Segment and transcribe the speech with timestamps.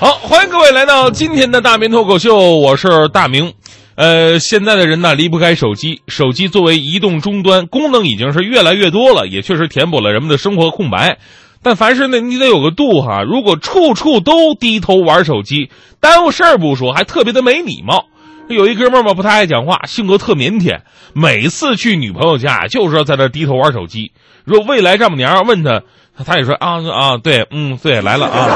[0.00, 3.52] 好，欢迎各位来到今天的大明脱口秀，我是大明。
[3.96, 11.18] 呃，现在的人呢离不开手机，手机作为移动终端，功能已经是越来越多了，也确实填补了人们的生活空白。
[11.62, 13.22] 但凡事呢，你得有个度哈。
[13.24, 15.68] 如果处处都低头玩手机，
[16.00, 18.06] 耽误事儿不说，还特别的没礼貌。
[18.48, 20.80] 有一哥们儿嘛，不太爱讲话，性格特腼腆，
[21.12, 24.12] 每次去女朋友家就是在那低头玩手机。
[24.46, 25.82] 若未来丈母娘问他，
[26.24, 28.48] 他也说啊啊，对，嗯，对，来了啊，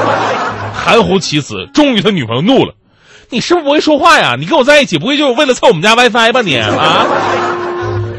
[0.73, 1.67] 含糊其辞。
[1.73, 2.73] 终于他女朋友怒了。
[3.29, 4.35] 你是不是不会说话呀？
[4.39, 7.05] 你跟我在一起不会就是为了蹭我们家 WiFi 吧你啊？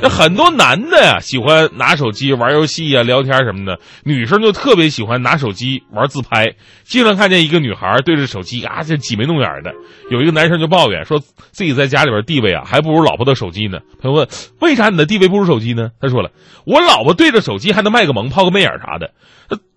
[0.08, 6.54] 很多男的呀喜欢拿手机玩游戏呀、聊天什么的，女生就特别喜欢拿手机玩自拍。
[6.84, 9.72] 经常看见一个女孩对着手机啊，这挤眉弄眼的。
[10.10, 13.78] 有一个男生就抱怨说自己在家里边地位啊还不如老婆的手机呢。
[14.00, 14.28] 朋友问
[14.60, 15.90] 为啥你的地位不如手机呢？
[16.00, 16.30] 他说了，
[16.64, 19.10] 我老婆对着手机还能卖个萌、抛个媚眼啥的，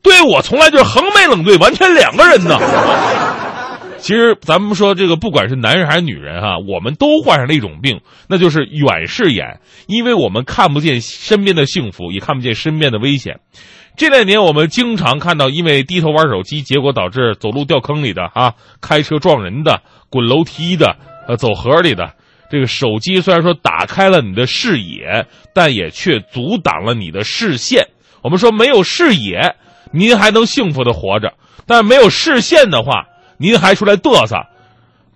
[0.02, 2.58] 对我从来就是横眉冷对，完全两个人呢。
[4.00, 13.40] 其实咱们说这个，不管是男人还是女人哈，我们都患上了一种病，那就是远视眼，因为我们看不见身边的幸福，也看不见身边的危险。
[13.98, 20.96] 这两年我们经常看到，因为低头玩手机，结果导致走路掉坑里的啊，开车撞人的，滚楼梯的，
[21.28, 22.14] 呃，走河里的。
[22.50, 27.88] 这个手机虽然说打开了你的视野，但也却阻挡了你的视线。
[28.24, 29.56] 我们说没有视野，
[29.92, 31.34] 您还能幸福的活着，
[31.68, 33.06] 但没有视线的话。
[33.40, 34.36] 您还出来嘚瑟，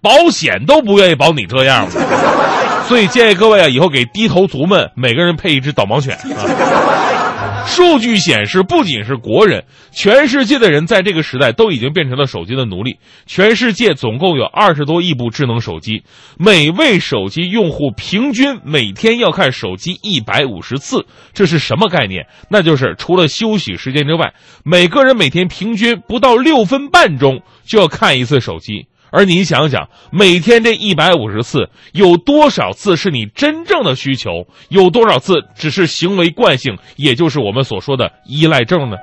[0.01, 7.65] 保险都不愿意保你这样了所以建议各位啊，以后给低头族们每个人配一只导盲犬啊。
[7.65, 12.97] 数据显示，不仅是国人，全世界的人在这个时代都已经变成了手机的奴隶。
[13.25, 16.03] 全世界总共有二十多亿部智能手机，
[16.37, 22.27] 每位手机用户平均每天要看手机一百五十次，这是什么概念？
[22.49, 24.33] 那就是除了休息时间之外，
[24.65, 27.41] 每个人每天平均不到六分半钟。
[27.65, 34.47] 就要看一次手机，而你想想，每天这一百五十次，有多少次是你真正的需求？
[34.69, 38.97] 有多少次只是行为惯性，也就是我们所说的依赖症呢？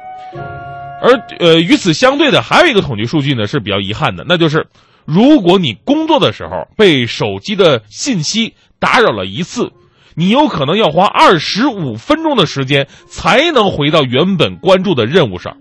[1.02, 4.66] 而呃，与此相对的，还有一个统计数据呢是比较遗憾的，那就是
[5.06, 9.72] 如果你工作的时候被手机的信息打扰了一次，
[10.14, 15.56] 你有可能要花二十五分钟的时间才能回到原本关注的任务上。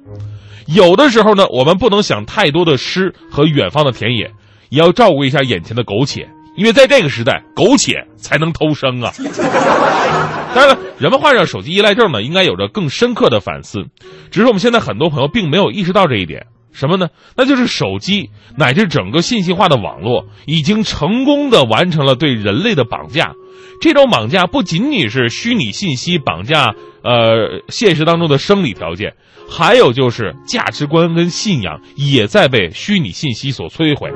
[0.73, 4.31] 有的时候呢，我们不能想太多的诗和远方的田野，
[4.69, 9.11] 也要照顾一下眼前的苟且，因为在这个时代，苟且才能偷生啊。
[10.53, 13.85] 当然了，人们患上手机依赖症呢，应该有着更深刻的反思，
[14.31, 16.47] 只是我们现在很多朋友并没有意识到这一点。
[16.71, 17.07] 什么呢？
[17.35, 23.33] 那就是手机乃至整个信息化的网络，已经成功的完成了对人类的绑架。
[23.81, 29.13] 这种绑架不仅仅是虚拟信息绑架，呃，现实当中的生理条件。
[29.51, 34.11] 还有就是价值观跟信仰也在被虚拟信息所摧毁。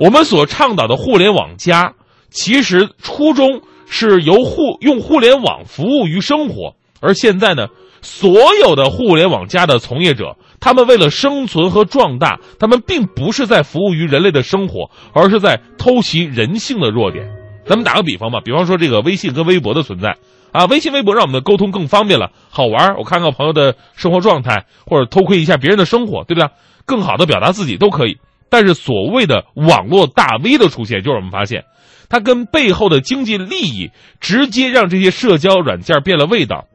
[0.00, 1.92] 我们所倡导的互联网加，
[2.30, 7.66] 其实初衷是由互用互联网服务于生活，而现在呢，
[8.00, 17.28] 所有的互联网加的从业者，他们为了生存和壮大，他们并不是在服务于人类的生活，而是在偷袭人性的弱点。
[17.66, 20.16] 咱们打个比方吧，比方说这个微信跟微博的存在。
[20.52, 26.48] 啊，微信、微博让我们的沟通更方便了，好玩我看看朋友的生活状态，或者偷窥一下别人的生活，对不对？
[26.86, 28.18] 更好的表达自己都可以。
[28.48, 31.64] 但是所谓的网络大 V 的出现，就是我们发现，
[32.08, 36.66] 它跟背后的经济利益直接让这些社交软件变了味道。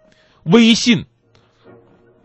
[0.44, 1.06] 微信，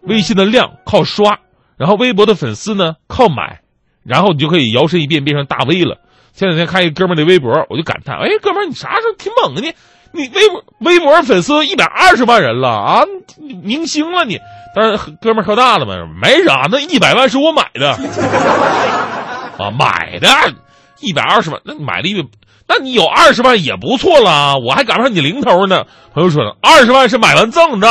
[0.02, 1.38] 微信的量靠刷，
[1.78, 3.62] 然后微博的粉丝呢靠买，
[4.04, 5.98] 然后你就可以摇身一变变成大 V 了。
[6.34, 9.72] 前两天看一哥们的微博，我就感叹：哎，哥们儿，你啥时候挺猛的呢？
[10.12, 13.02] 你微博微博粉丝一百二十万人了啊，
[13.62, 14.38] 明星了你，
[14.74, 17.90] 但是哥们儿喝大了嘛，没啥，那一百万是我买的，
[19.58, 20.28] 啊，买的，
[21.00, 22.26] 一百二十万，那你买了一，
[22.66, 25.84] 那你有二十万也不错了，我还赶不上你零头呢。
[26.14, 27.88] 朋友说了，二十万是买完赠的，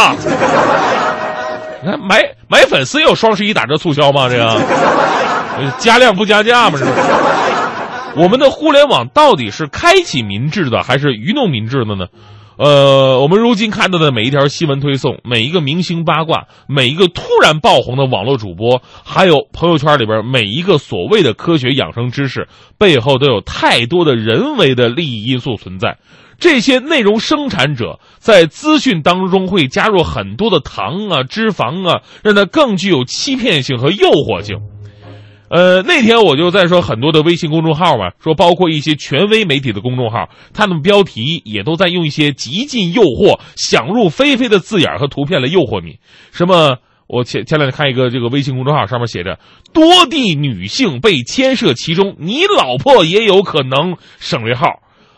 [1.83, 4.27] 你看买买粉丝有双十一打折促销吗？
[4.27, 4.59] 这个
[5.77, 6.77] 加量不加价吗？
[6.77, 6.95] 是不是？
[8.17, 12.07] 我们的互联网到底是开启民智的，还是愚弄民智的呢？
[12.57, 22.47] 呃，我们如今看到的每一条新闻推送，每一个明星八卦，每一个突然爆红的网络主播，还有朋友圈里边每一个所谓的科学养生知识，
[22.79, 25.99] 背后都有太多的人为的利益因素存在。
[26.39, 34.57] 这些内容生产者在资讯当中会加入很多的糖啊、脂肪啊，让它更具有欺骗性和诱惑性。
[35.49, 45.99] 呃，那天我就在说很多的微信公众号嘛，说包括一些权威媒体的公众号，他们标题也都在用一些极尽诱惑、想入非非的字眼和图片来诱惑你。
[46.31, 46.77] 什么
[47.07, 49.39] 我前前两天看一个这个微信公众号，上面写着
[49.73, 54.65] 多地女性被牵涉其中，你老婆也有可能省略号。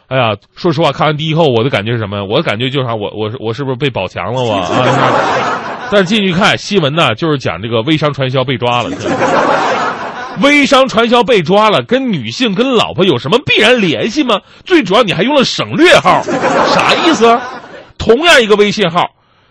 [0.10, 2.24] 哎呀，说实话，看完第一后，我的感觉是什么？
[2.26, 2.94] 我的感觉就是啥？
[2.94, 5.90] 我我我是不是被保强了我啊？
[5.92, 8.92] 但是进去看新闻呢，就是讲这个微商传销被抓了。
[10.42, 14.40] 微商传销被抓了，跟女性跟老婆有什么必然联系吗？
[14.66, 16.22] 最主要你还用了省略号，
[16.74, 17.40] 啥意思？
[17.98, 19.06] 同样一个微信号。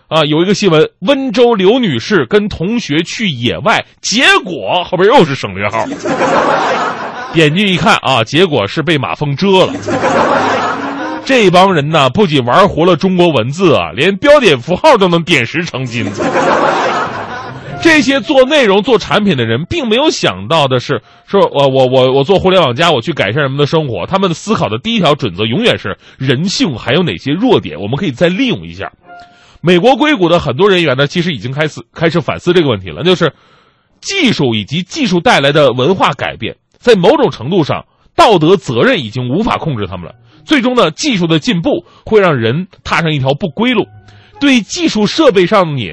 [0.07, 5.85] 啊，有一个新闻，温州刘女士跟同学去野外，结果后边又是省略号。
[7.31, 9.71] 点进一看啊，结果是被马蜂蛰了。
[11.25, 16.03] 这帮人呢，不仅玩活了中国文字啊，连标点符号都能点石成金。
[17.81, 24.05] 这些做内容、做产品的人，并没有想到的是，说我我我我做互联网加，我去改善人们的生活。
[24.05, 28.91] 他们的思考的第一条准则，永远是人性还有哪些弱点，我们可以再利用一下。
[29.61, 33.33] 美国硅谷的很多人员呢，其实已经开始开始反思这个问题了，就是
[34.01, 37.85] 技术以及技术带来的文化改变，在某种程度上，
[38.15, 40.15] 道德责任已经无法控制他们了。
[40.45, 43.85] 最终呢，技术的进步会让人踏上一条不归路，
[44.39, 45.91] 对技术设备上瘾，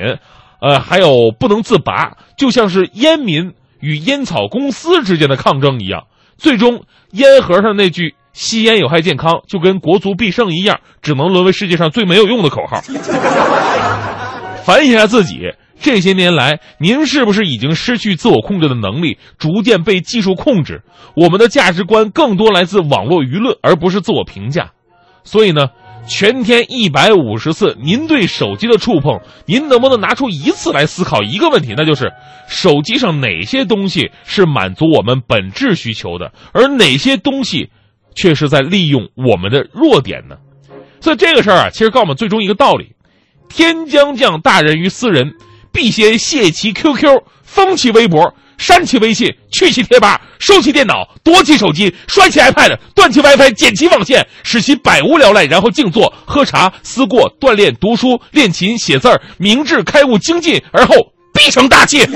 [0.60, 6.04] 呃，还有不能自拔，就像是烟民与烟草公司之间的抗争一样。
[6.36, 8.14] 最终，烟盒上那句。
[8.32, 12.82] 吸烟有害健康，就跟国足必胜一样，只能沦为世界上最没有用的口号。
[14.62, 15.40] 反省一下自己，
[15.80, 20.82] 这些年来，您是不是已经失去自我控制的能力，逐渐被技术控制？
[21.16, 24.72] 我们的价值观更多来自网络舆论，而不是自我评价。
[25.24, 25.68] 所以呢，
[26.08, 31.74] 全天一百五十次，您对手机的触碰，您能不能拿出一次来思考一个问题？
[31.76, 32.12] 那就是
[32.48, 37.70] 手机上哪些东西是满足我们本质需求的，而哪些东西？
[38.18, 40.36] 却是在利用我们的弱点呢，
[41.02, 42.94] 所以这个事儿啊，其实告诉我们最终一个道理：
[43.50, 45.34] 天将降大任于斯人，
[45.70, 60.94] 必先卸其 QQ，封其微博，删其微信，去其贴吧，收起电脑，夺其手机，摔其 iPad，断其 WiFi，剪其网线，使其百无聊赖，然后静坐、喝茶、思过、锻炼、读书、练琴、写字儿，明智开悟、精进，而后
[61.32, 62.06] 必成大器。